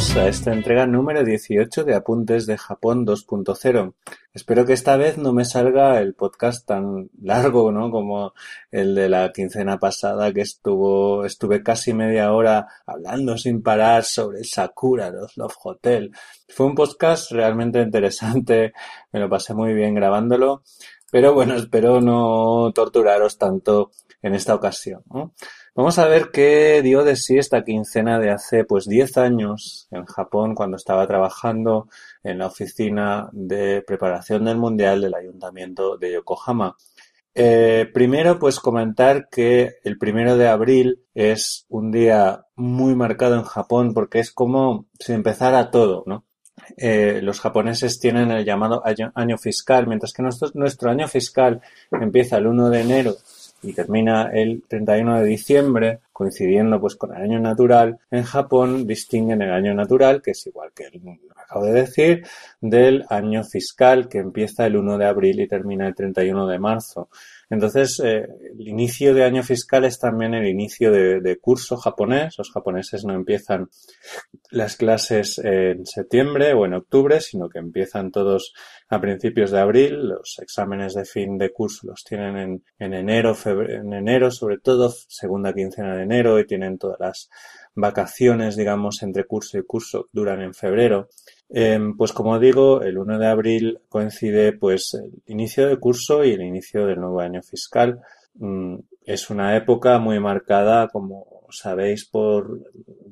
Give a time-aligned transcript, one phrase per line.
[0.00, 3.92] Bienvenidos a esta entrega número 18 de Apuntes de Japón 2.0.
[4.32, 7.90] Espero que esta vez no me salga el podcast tan largo, ¿no?
[7.90, 8.32] Como
[8.70, 14.42] el de la quincena pasada que estuvo, estuve casi media hora hablando sin parar sobre
[14.42, 16.12] Sakura, los Love Hotel.
[16.48, 18.72] Fue un podcast realmente interesante,
[19.12, 20.62] me lo pasé muy bien grabándolo,
[21.12, 23.90] pero bueno, espero no torturaros tanto
[24.22, 25.02] en esta ocasión.
[25.80, 30.04] Vamos a ver qué dio de sí esta quincena de hace pues 10 años en
[30.04, 31.88] Japón cuando estaba trabajando
[32.22, 36.76] en la oficina de preparación del Mundial del Ayuntamiento de Yokohama.
[37.34, 43.44] Eh, primero, pues comentar que el primero de abril es un día muy marcado en
[43.44, 46.26] Japón porque es como si empezara todo, ¿no?
[46.76, 52.36] Eh, los japoneses tienen el llamado año, fiscal, mientras que nuestro, nuestro año fiscal empieza
[52.36, 53.16] el 1 de enero
[53.62, 59.42] y termina el 31 de diciembre, coincidiendo pues con el año natural, en Japón distinguen
[59.42, 61.00] el año natural, que es igual que el
[61.36, 62.26] acabo de decir,
[62.60, 67.08] del año fiscal que empieza el 1 de abril y termina el 31 de marzo.
[67.50, 68.26] Entonces, eh,
[68.58, 72.38] el inicio de año fiscal es también el inicio de, de, curso japonés.
[72.38, 73.68] Los japoneses no empiezan
[74.50, 78.54] las clases en septiembre o en octubre, sino que empiezan todos
[78.88, 80.10] a principios de abril.
[80.10, 84.58] Los exámenes de fin de curso los tienen en, en enero, febrero, en enero, sobre
[84.58, 87.30] todo, segunda quincena de enero, y tienen todas las
[87.74, 91.08] vacaciones, digamos, entre curso y curso duran en febrero.
[91.48, 96.32] Eh, pues como digo, el 1 de abril coincide pues el inicio del curso y
[96.32, 98.00] el inicio del nuevo año fiscal.
[98.34, 102.60] Mm, es una época muy marcada, como sabéis, por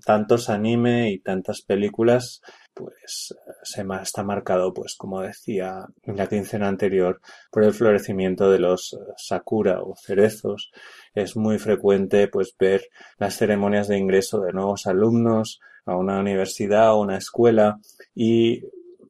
[0.04, 2.40] tantos anime y tantas películas,
[2.74, 8.60] pues se está marcado, pues como decía en la quincena anterior, por el florecimiento de
[8.60, 10.70] los sakura o cerezos.
[11.14, 12.88] Es muy frecuente pues ver
[13.18, 17.78] las ceremonias de ingreso de nuevos alumnos a una universidad o una escuela
[18.14, 18.62] y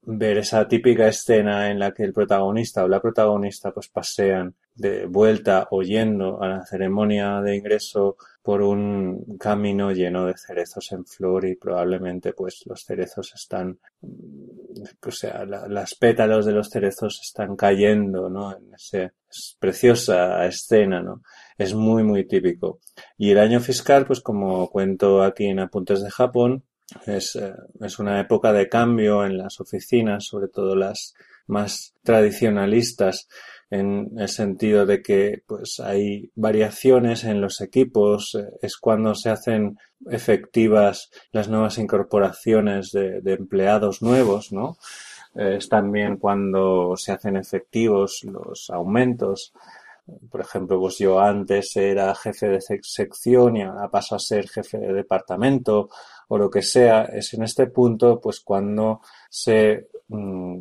[0.02, 5.06] ver esa típica escena en la que el protagonista o la protagonista pues pasean de
[5.06, 11.44] vuelta oyendo a la ceremonia de ingreso por un camino lleno de cerezos en flor
[11.46, 17.56] y probablemente pues los cerezos están o sea la, las pétalos de los cerezos están
[17.56, 19.12] cayendo no en esa
[19.58, 21.22] preciosa escena no
[21.58, 22.78] es muy muy típico.
[23.16, 26.64] Y el año fiscal pues como cuento aquí en apuntes de Japón
[27.04, 31.14] es, eh, es una época de cambio en las oficinas, sobre todo las
[31.46, 33.28] más tradicionalistas,
[33.70, 39.30] en el sentido de que pues hay variaciones en los equipos, eh, es cuando se
[39.30, 39.78] hacen
[40.10, 44.78] efectivas las nuevas incorporaciones de, de empleados nuevos, ¿no?
[45.34, 49.52] Eh, es también cuando se hacen efectivos los aumentos.
[50.30, 54.78] Por ejemplo, pues yo antes era jefe de sección y ahora paso a ser jefe
[54.78, 55.90] de departamento
[56.28, 60.58] o lo que sea, es en este punto pues cuando se mmm,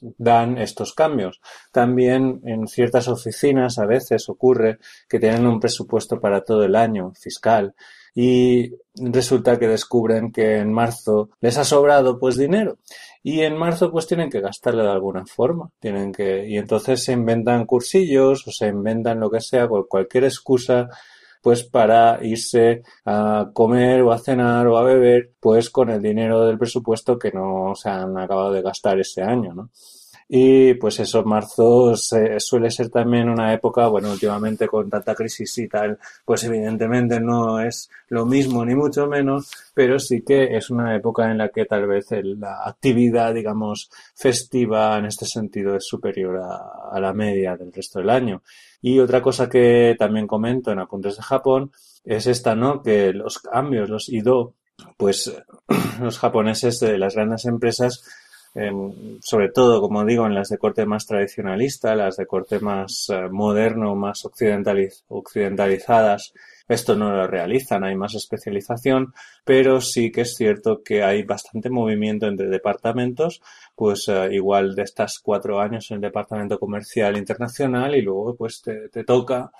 [0.00, 1.40] dan estos cambios.
[1.72, 4.78] También en ciertas oficinas a veces ocurre
[5.08, 7.74] que tienen un presupuesto para todo el año fiscal
[8.14, 12.78] y resulta que descubren que en marzo les ha sobrado pues dinero
[13.24, 17.12] y en marzo pues tienen que gastarlo de alguna forma tienen que y entonces se
[17.12, 20.88] inventan cursillos o se inventan lo que sea cualquier excusa
[21.44, 26.46] pues para irse a comer o a cenar o a beber, pues con el dinero
[26.46, 29.68] del presupuesto que no se han acabado de gastar ese año, ¿no?
[30.36, 35.58] Y pues eso, marzo eh, suele ser también una época, bueno, últimamente con tanta crisis
[35.58, 40.70] y tal, pues evidentemente no es lo mismo ni mucho menos, pero sí que es
[40.70, 45.86] una época en la que tal vez la actividad, digamos, festiva en este sentido es
[45.86, 48.42] superior a, a la media del resto del año.
[48.82, 51.70] Y otra cosa que también comento en Apuntes de Japón
[52.04, 52.82] es esta, ¿no?
[52.82, 54.54] Que los cambios, los IDO,
[54.96, 55.32] pues
[56.00, 58.04] los japoneses las grandes empresas
[58.54, 58.70] eh,
[59.20, 63.28] sobre todo, como digo, en las de corte más tradicionalista, las de corte más eh,
[63.30, 66.32] moderno, más occidentaliz occidentalizadas,
[66.68, 69.12] esto no lo realizan, hay más especialización,
[69.44, 73.42] pero sí que es cierto que hay bastante movimiento entre departamentos,
[73.74, 78.62] pues uh, igual de estas cuatro años en el departamento comercial internacional y luego pues
[78.62, 79.52] te, te toca,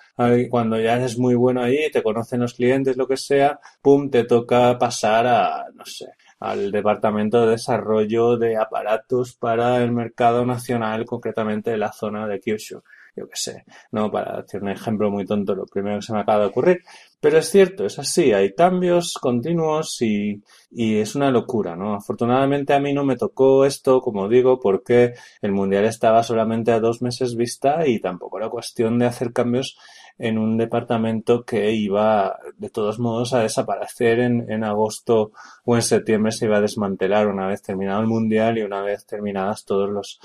[0.49, 4.25] cuando ya eres muy bueno ahí, te conocen los clientes, lo que sea, pum, te
[4.25, 6.07] toca pasar a, no sé,
[6.45, 12.39] al Departamento de Desarrollo de Aparatos para el Mercado Nacional, concretamente de la zona de
[12.39, 12.83] Kyushu.
[13.17, 16.21] Yo qué sé, no para hacer un ejemplo muy tonto, lo primero que se me
[16.21, 16.83] acaba de ocurrir.
[17.21, 21.95] Pero es cierto, es así, hay cambios continuos y, y es una locura, ¿no?
[21.95, 26.81] Afortunadamente a mí no me tocó esto, como digo, porque el Mundial estaba solamente a
[26.81, 29.79] dos meses vista y tampoco era cuestión de hacer cambios
[30.19, 35.33] en un departamento que iba de todos modos a desaparecer en, en agosto
[35.65, 39.07] o en septiembre se iba a desmantelar una vez terminado el mundial y una vez
[39.07, 40.21] terminadas todos los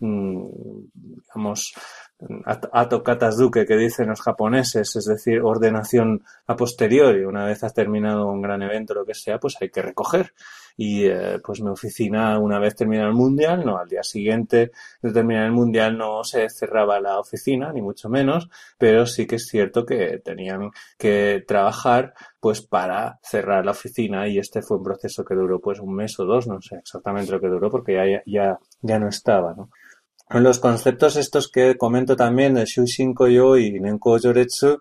[0.00, 0.46] mm,
[0.94, 1.74] digamos
[2.72, 7.24] atokatas duque que dicen los japoneses, es decir, ordenación a posteriori.
[7.24, 10.32] Una vez has terminado un gran evento, lo que sea, pues hay que recoger.
[10.76, 14.72] Y eh, pues mi oficina, una vez terminado el mundial, no, al día siguiente
[15.02, 19.36] de terminar el mundial no se cerraba la oficina, ni mucho menos, pero sí que
[19.36, 24.82] es cierto que tenían que trabajar pues para cerrar la oficina y este fue un
[24.82, 27.94] proceso que duró pues un mes o dos, no sé exactamente lo que duró porque
[27.94, 29.70] ya, ya, ya no estaba, ¿no?
[30.30, 34.80] Los conceptos estos que comento también de Shushin Koyo y Nenko Yoretsu,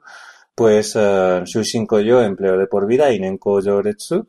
[0.55, 4.27] pues uh, Shushin Koyo, empleo de por vida, y Nenko Yoretsu,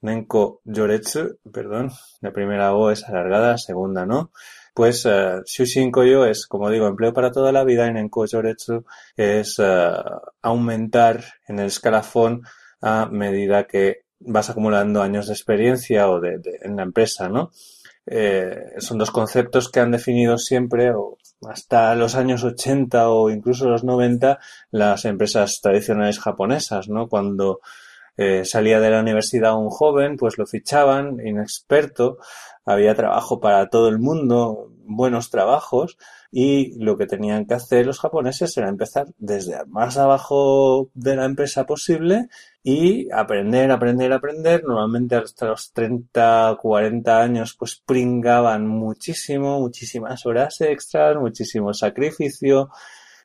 [0.00, 1.90] Nenko Yoretsu, perdón,
[2.20, 4.32] la primera O es alargada, la segunda no.
[4.74, 8.84] Pues uh, Shushin Koyo es, como digo, empleo para toda la vida y Nenko Yoretsu
[9.16, 10.02] es uh,
[10.40, 12.42] aumentar en el escalafón
[12.80, 17.50] a medida que vas acumulando años de experiencia o de, de en la empresa, ¿no?
[18.10, 23.68] Eh, son dos conceptos que han definido siempre, o hasta los años 80 o incluso
[23.68, 24.38] los 90,
[24.70, 27.08] las empresas tradicionales japonesas, ¿no?
[27.08, 27.60] Cuando
[28.16, 32.18] eh, salía de la universidad un joven, pues lo fichaban, inexperto,
[32.64, 35.98] había trabajo para todo el mundo, buenos trabajos,
[36.30, 41.24] y lo que tenían que hacer los japoneses era empezar desde más abajo de la
[41.24, 42.28] empresa posible
[42.62, 44.62] y aprender, aprender, aprender.
[44.64, 52.68] Normalmente hasta los 30, 40 años pues pringaban muchísimo, muchísimas horas extras, muchísimo sacrificio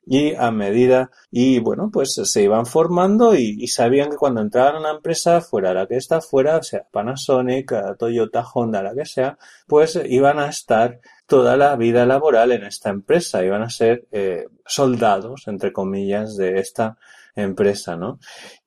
[0.06, 4.80] y a medida y bueno pues se iban formando y, sabían que cuando entraban a
[4.80, 9.98] una empresa fuera la que está fuera sea Panasonic Toyota Honda la que sea pues
[10.06, 15.44] iban a estar toda la vida laboral en esta empresa iban a ser eh, soldados
[15.46, 16.98] entre comillas de esta
[17.36, 18.18] empresa, ¿no?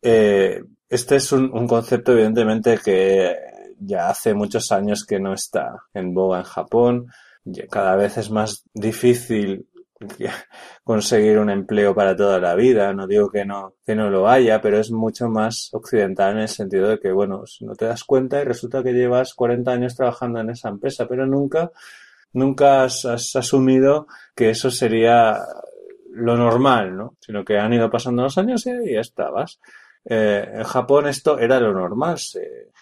[0.01, 3.35] Eh, este es un, un, concepto, evidentemente, que
[3.79, 7.07] ya hace muchos años que no está en boga en Japón.
[7.69, 9.67] Cada vez es más difícil
[10.83, 12.93] conseguir un empleo para toda la vida.
[12.93, 16.49] No digo que no, que no lo haya, pero es mucho más occidental en el
[16.49, 20.39] sentido de que, bueno, no te das cuenta y resulta que llevas 40 años trabajando
[20.39, 21.71] en esa empresa, pero nunca,
[22.33, 25.39] nunca has, asumido que eso sería
[26.11, 27.15] lo normal, ¿no?
[27.19, 29.59] Sino que han ido pasando los años y ahí estabas.
[30.05, 32.17] Eh, en Japón esto era lo normal.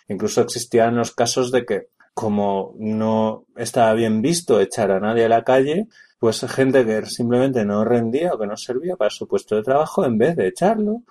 [0.07, 5.29] Incluso existían los casos de que, como no estaba bien visto echar a nadie a
[5.29, 5.87] la calle,
[6.25, 10.03] pues gente que simplemente no rendía o que no servía para su puesto de trabajo,
[10.05, 11.03] en vez de echarlo,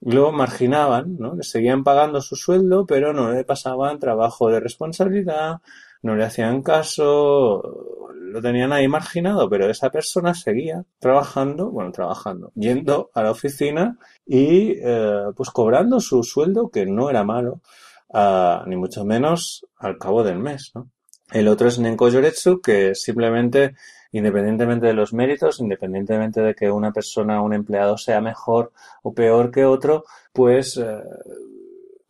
[0.00, 1.36] lo marginaban, ¿no?
[1.36, 5.58] Le seguían pagando su sueldo, pero no le pasaban trabajo de responsabilidad,
[6.02, 7.62] no le hacían caso,
[8.12, 13.96] lo tenían ahí marginado, pero esa persona seguía trabajando, bueno, trabajando, yendo a la oficina
[14.26, 17.60] y eh, pues cobrando su sueldo, que no era malo,
[18.08, 20.90] uh, ni mucho menos al cabo del mes, ¿no?
[21.32, 23.74] El otro es Nenko Yoretsu, que simplemente,
[24.12, 29.50] independientemente de los méritos, independientemente de que una persona, un empleado sea mejor o peor
[29.50, 31.02] que otro, pues eh,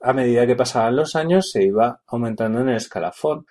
[0.03, 3.47] a medida que pasaban los años se iba aumentando en el escalafón.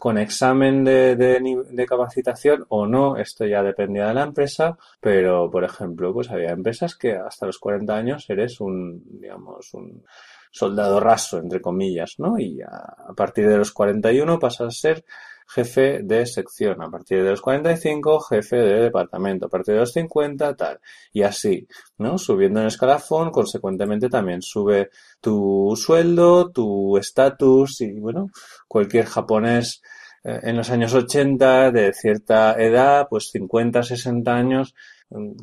[0.00, 5.62] Con examen de, de, capacitación o no, esto ya dependía de la empresa, pero por
[5.62, 10.02] ejemplo, pues había empresas que hasta los 40 años eres un, digamos, un
[10.54, 12.38] soldado raso, entre comillas, ¿no?
[12.38, 15.04] Y a, partir de los 41 pasas a ser
[15.48, 19.92] jefe de sección, a partir de los 45 jefe de departamento, a partir de los
[19.92, 20.78] 50 tal,
[21.12, 21.66] y así,
[21.98, 22.18] ¿no?
[22.18, 28.30] Subiendo en escalafón, consecuentemente también sube tu sueldo, tu estatus y bueno,
[28.68, 29.82] cualquier japonés
[30.22, 34.74] eh, en los años 80 de cierta edad, pues 50, 60 años,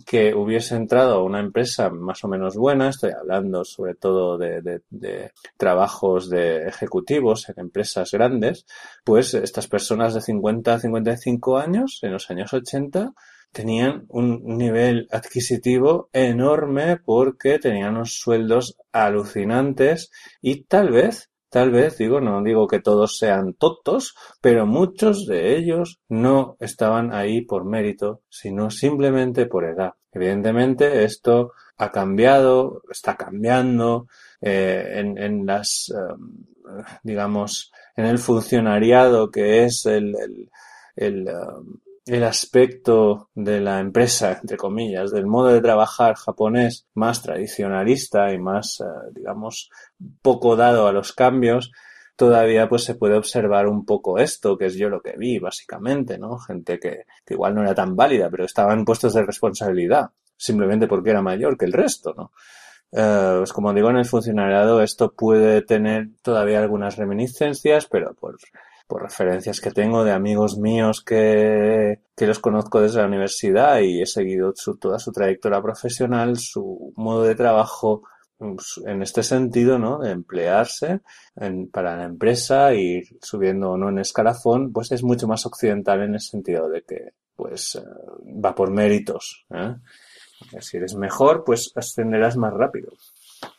[0.06, 4.62] que hubiese entrado a una empresa más o menos buena, estoy hablando sobre todo de,
[4.62, 8.66] de, de, trabajos de ejecutivos en empresas grandes,
[9.04, 13.14] pues estas personas de 50 a 55 años, en los años 80,
[13.52, 20.12] tenían un nivel adquisitivo enorme porque tenían unos sueldos alucinantes
[20.42, 25.58] y tal vez Tal vez, digo, no digo que todos sean tontos, pero muchos de
[25.58, 29.96] ellos no estaban ahí por mérito, sino simplemente por edad.
[30.14, 34.08] Evidentemente, esto ha cambiado, está cambiando
[34.40, 36.16] eh, en, en, las, eh,
[37.04, 40.50] digamos, en el funcionariado que es el, el,
[40.96, 41.80] el um,
[42.12, 48.38] el aspecto de la empresa, entre comillas, del modo de trabajar japonés más tradicionalista y
[48.38, 49.70] más, eh, digamos,
[50.22, 51.72] poco dado a los cambios,
[52.18, 56.18] todavía pues se puede observar un poco esto, que es yo lo que vi, básicamente,
[56.18, 56.38] ¿no?
[56.38, 60.10] Gente que, que igual no era tan válida, pero estaba en puestos de responsabilidad.
[60.36, 62.32] simplemente porque era mayor que el resto, ¿no?
[62.92, 68.38] Eh, pues como digo, en el funcionariado esto puede tener todavía algunas reminiscencias, pero por,
[68.92, 74.02] por referencias que tengo de amigos míos que, que los conozco desde la universidad y
[74.02, 78.04] he seguido su, toda su trayectoria profesional, su modo de trabajo
[78.38, 80.00] pues, en este sentido, ¿no?
[80.00, 81.00] De emplearse
[81.38, 86.02] en, para la empresa, ir subiendo o no en escalafón, pues es mucho más occidental
[86.02, 87.86] en el sentido de que, pues, eh,
[88.44, 89.74] va por méritos, ¿eh?
[90.60, 92.92] Si eres mejor, pues ascenderás más rápido.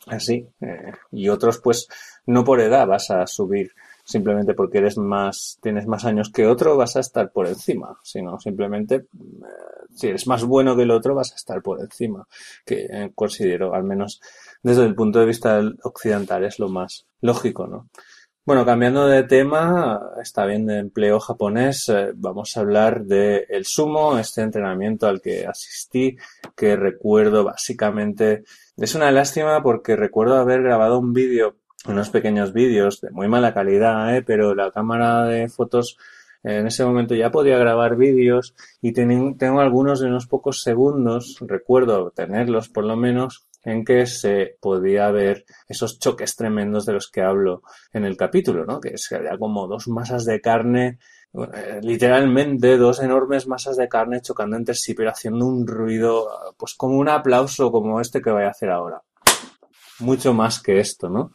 [0.05, 0.47] Así.
[0.61, 1.87] Eh, y otros, pues,
[2.27, 3.71] no por edad vas a subir
[4.03, 8.39] simplemente porque eres más, tienes más años que otro, vas a estar por encima, sino
[8.39, 9.05] simplemente eh,
[9.93, 12.27] si eres más bueno que el otro, vas a estar por encima,
[12.65, 14.21] que eh, considero, al menos
[14.61, 17.89] desde el punto de vista occidental, es lo más lógico, ¿no?
[18.45, 23.63] Bueno, cambiando de tema, está bien de empleo japonés, eh, vamos a hablar de el
[23.63, 26.17] sumo, este entrenamiento al que asistí,
[26.53, 28.43] que recuerdo básicamente,
[28.75, 31.55] es una lástima porque recuerdo haber grabado un vídeo,
[31.87, 34.21] unos pequeños vídeos de muy mala calidad, ¿eh?
[34.21, 35.97] pero la cámara de fotos
[36.43, 42.11] en ese momento ya podía grabar vídeos y tengo algunos de unos pocos segundos, recuerdo
[42.11, 47.21] tenerlos por lo menos, en que se podía ver esos choques tremendos de los que
[47.21, 47.63] hablo
[47.93, 48.81] en el capítulo, ¿no?
[48.81, 50.99] Que se había como dos masas de carne,
[51.33, 56.75] eh, literalmente dos enormes masas de carne chocando entre sí, pero haciendo un ruido, pues
[56.75, 59.01] como un aplauso como este que voy a hacer ahora.
[59.99, 61.31] Mucho más que esto, ¿no?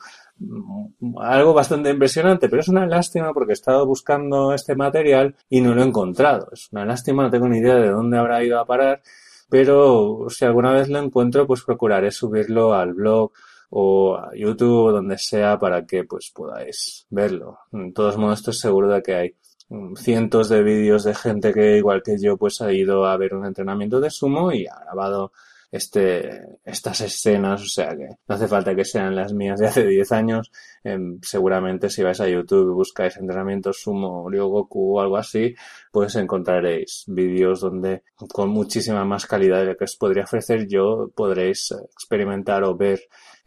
[1.21, 5.75] Algo bastante impresionante, pero es una lástima porque he estado buscando este material y no
[5.75, 6.49] lo he encontrado.
[6.52, 9.02] Es una lástima, no tengo ni idea de dónde habrá ido a parar
[9.49, 13.33] pero si alguna vez lo encuentro, pues procuraré subirlo al blog
[13.71, 17.59] o a YouTube o donde sea para que pues podáis verlo.
[17.73, 19.37] En todos modos estoy seguro de que hay
[19.68, 23.35] mm, cientos de vídeos de gente que igual que yo pues ha ido a ver
[23.35, 25.33] un entrenamiento de sumo y ha grabado
[25.70, 29.87] este, estas escenas, o sea que no hace falta que sean las mías de hace
[29.87, 30.50] 10 años.
[30.82, 35.54] Em, seguramente si vais a YouTube y buscáis entrenamiento sumo, Ryogoku o algo así,
[35.92, 41.10] pues encontraréis vídeos donde con muchísima más calidad de lo que os podría ofrecer yo
[41.14, 43.00] podréis experimentar o ver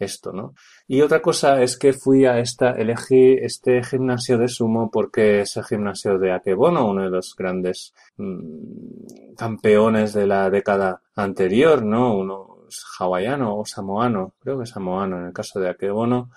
[0.04, 0.54] esto, ¿no?
[0.88, 5.56] Y otra cosa es que fui a esta, elegí este gimnasio de sumo porque es
[5.58, 12.16] el gimnasio de Akebono, uno de los grandes mm, campeones de la década anterior, ¿no?
[12.16, 12.52] Uno
[13.00, 16.32] hawaiano o samoano, creo que samoano en el caso de Akebono,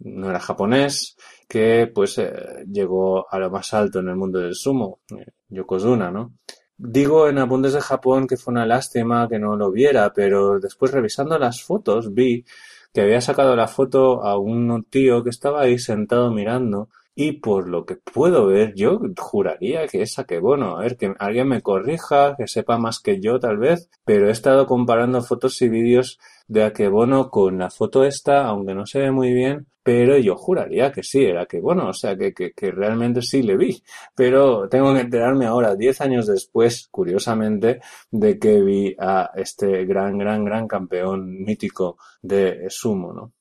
[0.00, 1.16] no era japonés,
[1.48, 6.10] que pues eh, llegó a lo más alto en el mundo del sumo, eh, Yokozuna,
[6.10, 6.34] ¿no?
[6.76, 10.90] Digo en Apuntes de Japón que fue una lástima que no lo viera, pero después
[10.90, 12.44] revisando las fotos vi
[12.92, 17.68] que había sacado la foto a un tío que estaba ahí sentado mirando y por
[17.68, 22.34] lo que puedo ver yo juraría que es bueno, A ver, que alguien me corrija,
[22.36, 26.64] que sepa más que yo tal vez, pero he estado comparando fotos y vídeos de
[26.64, 31.02] Akebono con la foto esta, aunque no se ve muy bien, pero yo juraría que
[31.02, 33.82] sí, era que bueno, o sea, que, que, que realmente sí le vi,
[34.14, 40.18] pero tengo que enterarme ahora, diez años después, curiosamente, de que vi a este gran,
[40.18, 43.32] gran, gran campeón mítico de sumo, ¿no?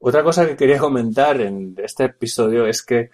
[0.00, 3.10] Otra cosa que quería comentar en este episodio es que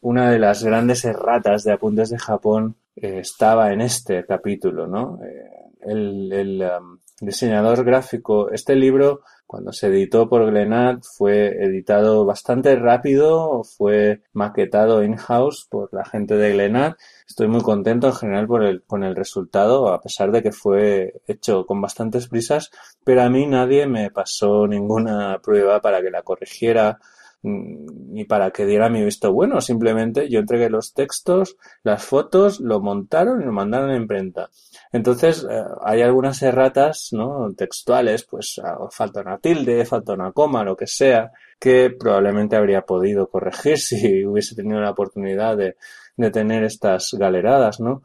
[0.00, 5.18] una de las grandes erratas de Apuntes de Japón eh, estaba en este capítulo, ¿no?
[5.24, 12.76] Eh, el, um, diseñador gráfico, este libro cuando se editó por Glenad fue editado bastante
[12.76, 16.96] rápido, fue maquetado in-house por la gente de Glenad.
[17.26, 21.22] Estoy muy contento en general por el, con el resultado, a pesar de que fue
[21.26, 22.70] hecho con bastantes prisas,
[23.04, 26.98] pero a mí nadie me pasó ninguna prueba para que la corrigiera
[27.42, 32.80] ni para que diera mi visto bueno, simplemente yo entregué los textos, las fotos, lo
[32.80, 34.50] montaron y lo mandaron a imprenta.
[34.92, 37.52] Entonces, eh, hay algunas erratas, ¿no?
[37.56, 42.82] Textuales, pues ah, falta una tilde, falta una coma, lo que sea, que probablemente habría
[42.82, 45.76] podido corregir si hubiese tenido la oportunidad de,
[46.16, 48.02] de tener estas galeradas, ¿no?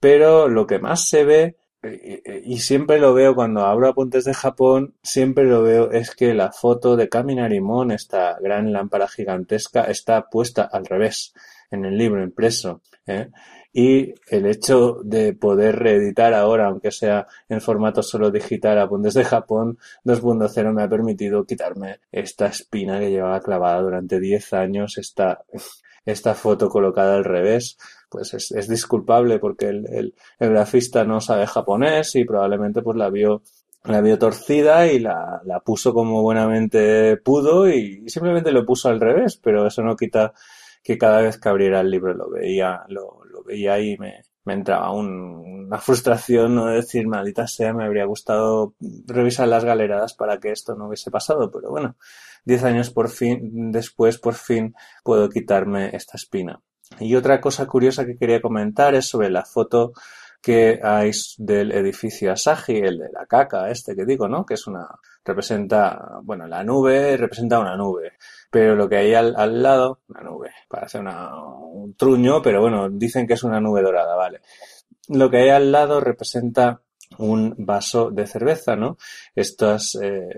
[0.00, 4.94] Pero lo que más se ve y siempre lo veo cuando abro apuntes de Japón,
[5.02, 10.68] siempre lo veo es que la foto de Kaminarimon, esta gran lámpara gigantesca, está puesta
[10.70, 11.32] al revés
[11.70, 12.82] en el libro impreso.
[13.06, 13.30] ¿eh?
[13.72, 19.24] Y el hecho de poder reeditar ahora, aunque sea en formato solo digital, apuntes de
[19.24, 25.44] Japón 2.0 me ha permitido quitarme esta espina que llevaba clavada durante 10 años, esta,
[26.04, 27.76] esta foto colocada al revés
[28.08, 32.96] pues es, es disculpable porque el, el, el, grafista no sabe japonés y probablemente pues
[32.96, 33.42] la vio
[33.84, 39.00] la vio torcida y la, la puso como buenamente pudo y, simplemente lo puso al
[39.00, 40.34] revés, pero eso no quita
[40.82, 44.54] que cada vez que abriera el libro lo veía, lo, lo veía y me, me
[44.54, 48.74] entraba una frustración no decir, maldita sea, me habría gustado
[49.06, 51.96] revisar las galeradas para que esto no hubiese pasado, pero bueno,
[52.44, 56.60] diez años por fin, después por fin puedo quitarme esta espina.
[56.98, 59.92] Y otra cosa curiosa que quería comentar es sobre la foto
[60.42, 64.44] que hay del edificio Asahi, el de la caca, este que digo, ¿no?
[64.44, 64.88] Que es una,
[65.24, 68.12] representa, bueno, la nube representa una nube,
[68.50, 72.88] pero lo que hay al, al lado, una nube, parece una, un truño, pero bueno,
[72.90, 74.40] dicen que es una nube dorada, vale.
[75.08, 76.80] Lo que hay al lado representa
[77.18, 78.96] un vaso de cerveza, ¿no?
[79.34, 80.28] Estos, eh,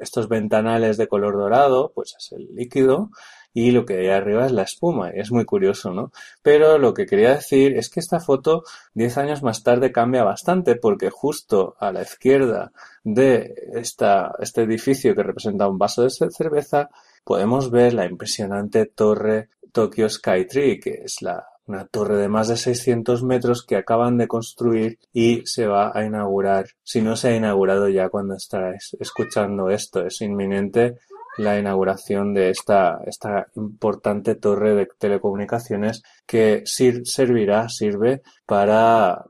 [0.00, 3.10] estos ventanales de color dorado, pues es el líquido,
[3.54, 5.10] y lo que hay arriba es la espuma.
[5.10, 6.12] Es muy curioso, ¿no?
[6.42, 10.76] Pero lo que quería decir es que esta foto 10 años más tarde cambia bastante
[10.76, 12.72] porque justo a la izquierda
[13.04, 16.90] de esta, este edificio que representa un vaso de cerveza
[17.24, 22.56] podemos ver la impresionante torre Tokyo Skytree, que es la una torre de más de
[22.56, 26.66] 600 metros que acaban de construir y se va a inaugurar.
[26.82, 30.98] Si no se ha inaugurado ya cuando estáis escuchando esto, es inminente
[31.38, 39.24] la inauguración de esta, esta importante torre de telecomunicaciones que servirá, sirve para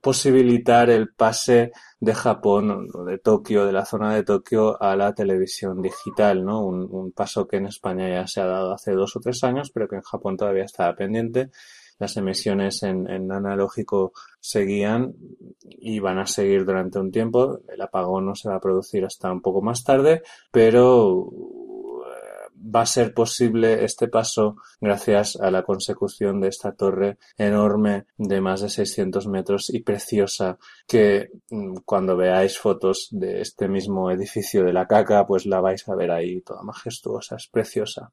[0.00, 5.82] posibilitar el pase de Japón de Tokio, de la zona de Tokio a la televisión
[5.82, 6.64] digital, ¿no?
[6.64, 9.70] Un, un, paso que en España ya se ha dado hace dos o tres años,
[9.72, 11.50] pero que en Japón todavía estaba pendiente
[11.98, 15.14] las emisiones en, en, analógico seguían
[15.62, 17.60] y van a seguir durante un tiempo.
[17.68, 22.38] El apagón no se va a producir hasta un poco más tarde, pero eh,
[22.74, 28.40] va a ser posible este paso gracias a la consecución de esta torre enorme de
[28.40, 34.64] más de 600 metros y preciosa que mm, cuando veáis fotos de este mismo edificio
[34.64, 38.12] de la caca pues la vais a ver ahí toda majestuosa, es preciosa.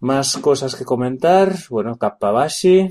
[0.00, 1.54] Más cosas que comentar.
[1.70, 2.88] Bueno, Kappabashi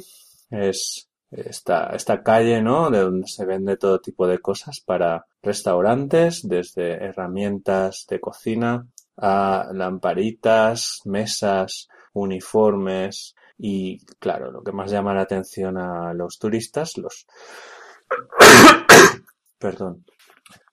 [0.50, 2.89] es esta, esta calle, ¿no?
[2.89, 8.88] De donde se vende todo tipo de cosas para restaurantes, desde herramientas de cocina
[9.18, 16.98] a lamparitas, mesas, uniformes y, claro, lo que más llama la atención a los turistas,
[16.98, 17.26] los...
[19.60, 20.06] perdón,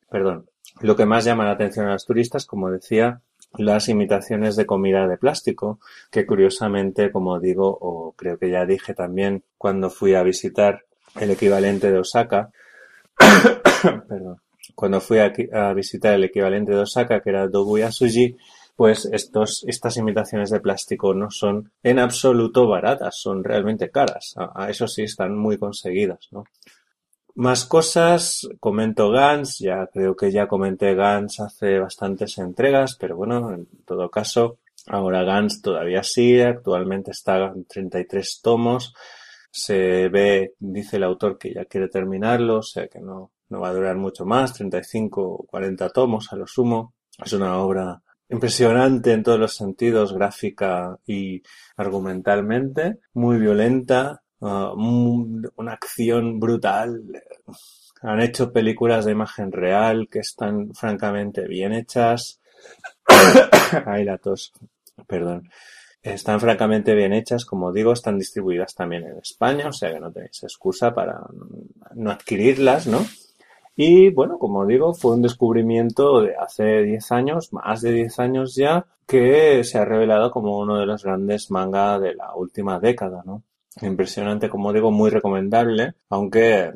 [0.09, 0.49] perdón.
[0.81, 3.21] Lo que más llama la atención a los turistas, como decía,
[3.59, 5.79] las imitaciones de comida de plástico,
[6.11, 10.85] que curiosamente, como digo, o creo que ya dije también cuando fui a visitar
[11.21, 12.51] el equivalente de Osaka,
[14.09, 14.41] perdón,
[14.75, 17.49] cuando fui a, a, visitar el equivalente de Osaka, que era
[17.91, 18.37] Suji,
[18.75, 24.35] pues estos, estas imitaciones de plástico no son en absoluto baratas, son realmente caras.
[24.37, 26.45] A eso sí están muy conseguidas, ¿no?
[27.35, 33.53] Más cosas, comento Gans, ya creo que ya comenté Gans hace bastantes entregas, pero bueno,
[33.55, 38.95] en todo caso, ahora Gans todavía sigue, actualmente está en 33 tomos,
[39.51, 43.69] se ve, dice el autor que ya quiere terminarlo, o sea que no, no va
[43.69, 46.95] a durar mucho más, 35 o 40 tomos a lo sumo.
[47.25, 51.43] Es una obra impresionante en todos los sentidos, gráfica y
[51.77, 54.75] argumentalmente, muy violenta, uh,
[55.57, 57.03] una acción brutal.
[58.03, 62.41] Han hecho películas de imagen real que están francamente bien hechas.
[63.87, 64.53] Ay, la tos.
[65.07, 65.49] Perdón.
[66.03, 70.11] Están francamente bien hechas, como digo, están distribuidas también en España, o sea que no
[70.11, 71.21] tenéis excusa para
[71.95, 73.07] no adquirirlas, ¿no?
[73.77, 78.57] Y bueno, como digo, fue un descubrimiento de hace 10 años, más de 10 años
[78.57, 83.23] ya, que se ha revelado como uno de los grandes manga de la última década,
[83.25, 83.45] ¿no?
[83.81, 86.73] Impresionante, como digo, muy recomendable, aunque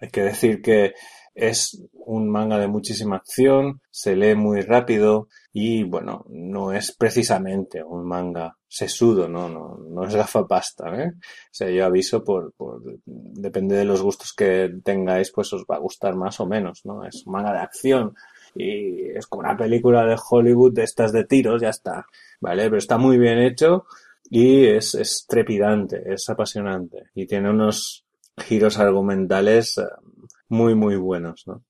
[0.00, 0.94] hay que decir que
[1.34, 7.82] es un manga de muchísima acción, se lee muy rápido y bueno, no es precisamente
[7.82, 11.12] un manga sesudo, no, no, no es gafapasta, ¿eh?
[11.16, 15.76] O sea, yo aviso por, por, depende de los gustos que tengáis, pues os va
[15.76, 17.04] a gustar más o menos, ¿no?
[17.04, 18.14] Es un manga de acción
[18.54, 22.06] y es como una película de Hollywood de estas de tiros, ya está,
[22.40, 22.64] ¿vale?
[22.64, 23.86] Pero está muy bien hecho
[24.30, 28.04] y es, es trepidante, es apasionante y tiene unos
[28.36, 29.82] giros argumentales eh,
[30.48, 31.64] muy muy buenos, ¿no?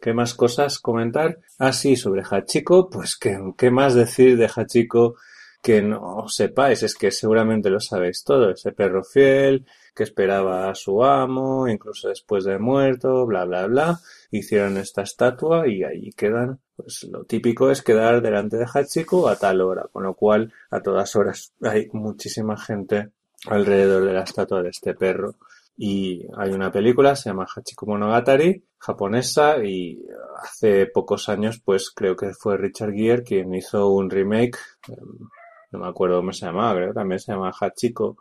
[0.00, 1.38] ¿Qué más cosas comentar?
[1.58, 5.14] Ah, sí, sobre Hachiko, pues ¿qué, qué más decir de Hachiko
[5.62, 6.82] que no sepáis?
[6.82, 12.08] Es que seguramente lo sabéis todo, ese perro fiel que esperaba a su amo, incluso
[12.08, 14.00] después de muerto, bla bla bla,
[14.30, 19.36] hicieron esta estatua y ahí quedan pues lo típico es quedar delante de Hachiko a
[19.36, 23.10] tal hora, con lo cual a todas horas hay muchísima gente
[23.46, 25.34] alrededor de la estatua de este perro.
[25.76, 30.04] Y hay una película, se llama Hachiko Monogatari, japonesa, y
[30.42, 35.28] hace pocos años, pues creo que fue Richard Gere quien hizo un remake, em,
[35.70, 38.18] no me acuerdo cómo se llamaba, creo que también se llama Hachiko,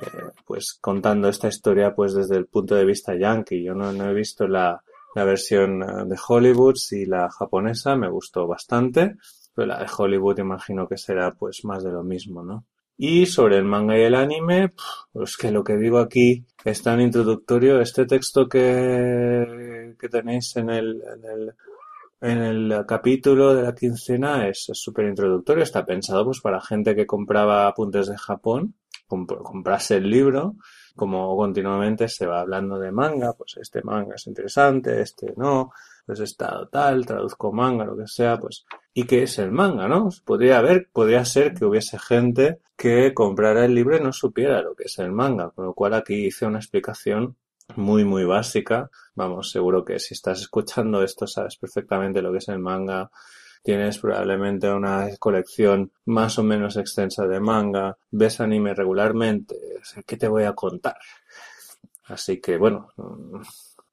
[0.00, 3.62] eh, pues contando esta historia pues desde el punto de vista yankee.
[3.62, 4.82] Yo no, he visto la,
[5.14, 9.16] la versión eh, de Hollywood, sí la japonesa me gustó bastante,
[9.54, 12.64] pero la de Hollywood imagino que será pues más de lo mismo, ¿no?
[13.00, 14.72] Y sobre el manga y el anime,
[15.12, 17.80] pues que lo que digo aquí es tan introductorio.
[17.80, 21.54] Este texto que, que tenéis en el, en el,
[22.20, 25.62] en el capítulo de la quincena es súper introductorio.
[25.62, 28.74] Está pensado pues para gente que compraba apuntes de Japón,
[29.08, 30.56] comprase el libro
[30.98, 35.72] como continuamente se va hablando de manga, pues este manga es interesante, este no,
[36.04, 40.08] pues está tal, traduzco manga, lo que sea, pues, ¿y qué es el manga, no?
[40.24, 44.74] Podría haber, podría ser que hubiese gente que comprara el libro y no supiera lo
[44.74, 47.36] que es el manga, con lo cual aquí hice una explicación
[47.76, 48.90] muy, muy básica.
[49.14, 53.10] Vamos, seguro que si estás escuchando esto sabes perfectamente lo que es el manga,
[53.62, 59.56] tienes probablemente una colección más o menos extensa de manga, ves anime regularmente,
[60.06, 60.96] ¿qué te voy a contar?
[62.04, 62.88] Así que bueno,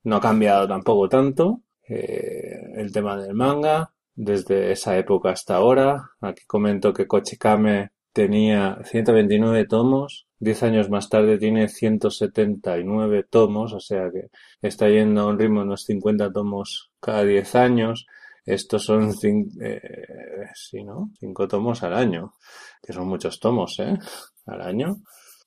[0.04, 6.12] no ha cambiado tampoco tanto eh, el tema del manga desde esa época hasta ahora.
[6.21, 13.80] Aquí comento que Kochikame tenía 129 tomos, 10 años más tarde tiene 179 tomos, o
[13.80, 14.30] sea que
[14.62, 18.08] está yendo a un ritmo de unos 50 tomos cada 10 años.
[18.45, 21.12] Estos son cinco, eh, sí, ¿no?
[21.19, 22.36] cinco tomos al año,
[22.81, 23.97] que son muchos tomos, ¿eh?
[24.45, 24.97] Al año.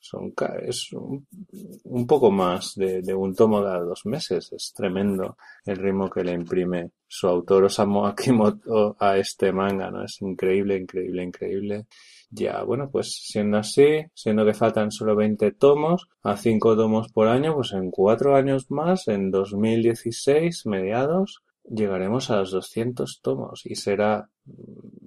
[0.00, 0.32] Son,
[0.62, 4.52] es un, poco más de, de, un tomo cada dos meses.
[4.52, 10.04] Es tremendo el ritmo que le imprime su autor Osamu Akimoto a este manga, ¿no?
[10.04, 11.86] Es increíble, increíble, increíble.
[12.30, 17.26] Ya, bueno, pues siendo así, siendo que faltan solo 20 tomos, a 5 tomos por
[17.28, 23.74] año, pues en 4 años más, en 2016, mediados, llegaremos a los 200 tomos y
[23.74, 24.28] será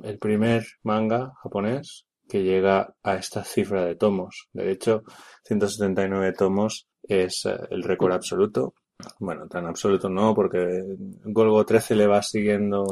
[0.04, 4.48] el primer manga japonés que llega a esta cifra de tomos.
[4.54, 5.04] De hecho,
[5.44, 8.74] 179 tomos es eh, el récord absoluto.
[9.20, 10.82] Bueno, tan absoluto no, porque
[11.24, 12.86] Golgo 13 le va siguiendo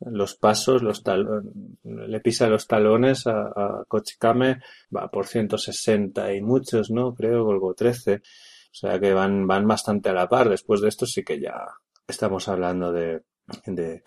[0.00, 1.02] los, pasos, los
[1.82, 4.60] le pisa los talones a, a Kochikame,
[4.94, 7.14] va por 160 y muchos, ¿no?
[7.14, 8.16] Creo, Golgo 13.
[8.16, 10.50] O sea que van, van bastante a la par.
[10.50, 11.54] Después de esto sí que ya
[12.06, 13.22] estamos hablando de,
[13.66, 14.02] de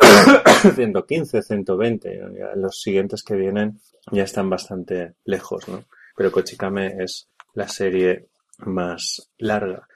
[0.74, 2.20] 115, 120.
[2.56, 5.84] Los siguientes que vienen ya están bastante lejos, ¿no?
[6.16, 9.86] Pero Kochikame es la serie más larga.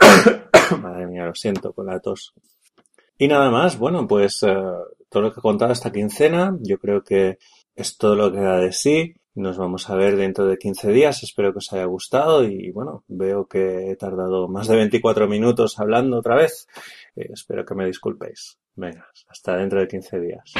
[0.80, 2.00] Madre mía, lo siento con la.
[3.18, 7.02] Y nada más, bueno, pues uh, todo lo que he contado esta quincena, yo creo
[7.02, 7.38] que
[7.74, 9.14] es todo lo que da de sí.
[9.34, 11.22] Nos vamos a ver dentro de 15 días.
[11.24, 15.80] Espero que os haya gustado y bueno, veo que he tardado más de 24 minutos
[15.80, 16.68] hablando otra vez.
[17.16, 18.58] Eh, espero que me disculpéis.
[18.76, 20.52] Venga, hasta dentro de 15 días.